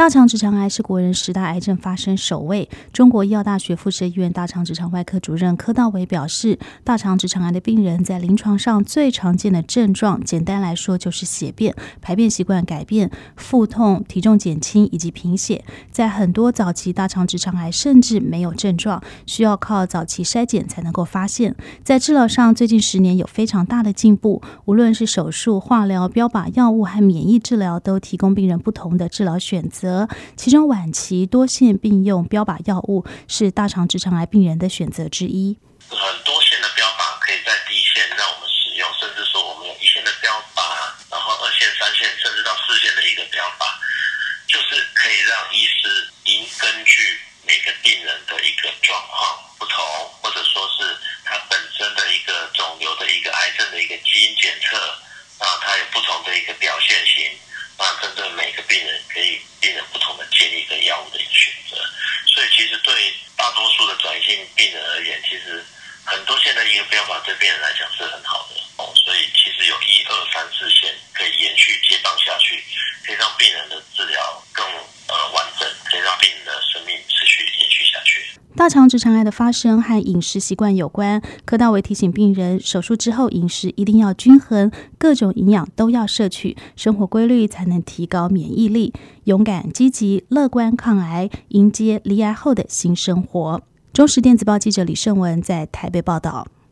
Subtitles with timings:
[0.00, 2.70] 大肠直肠癌是国人十大癌症发生首位。
[2.90, 15.62] 中国医药大学附设医院大肠直肠外科主任柯道伟表示，大肠直肠癌的病人在临床上最常见的症状，简单来说就是血便、排便习惯改变、腹痛、体重减轻以及贫血。
[15.90, 21.54] 在很多早期大肠直肠癌甚至没有症状，需要靠早期筛检才能够发现。
[21.84, 29.89] 在治疗上，最近十年有非常大的进步，无论是手术、化疗、标靶药物和免疫治疗，都提供病人不同的治疗选择。
[30.36, 35.58] 其中晚期多线并用标靶药物是大肠直肠癌病人的选择之一。
[35.88, 40.62] 很多线的标靶可以在第一线让我们使用，甚至说我们有一线的标靶，
[41.10, 43.66] 然后二线、三线，甚至到四线的一个标靶，
[44.46, 49.82] 就是可以让医师因根据每个病人的一个状况不同，
[50.22, 54.76] 或者说是他本身的一个肿瘤的一个癌症的一个基因检测，
[55.42, 57.26] 啊，它有不同的一个表现型。
[57.80, 61.76] 那针对每个病人，可以病人不同的建议跟药物的一个选择，
[62.26, 65.64] 所以其实对大多数的转移性病人而言，其实
[66.04, 66.36] 很多
[67.24, 72.56] 对病人来讲是很好的哦，所以其实有一二三四线可以延续接棒下去，
[73.04, 74.18] 可以让病人的治疗
[74.52, 78.38] 更呃完整，可以让病人的生命持续延续下去。
[78.56, 81.22] 大肠直肠癌的发生和饮食习惯有关。
[81.44, 88.92] 柯道维提醒病人，手术之后饮食一定要均衡，各种营养都要摄取，生活规律才能提高免疫力，
[89.24, 93.62] 勇敢、积极、乐观抗癌，迎接离癌后的新生活。
[93.92, 96.46] 中时电子报记者李胜文在台北报道。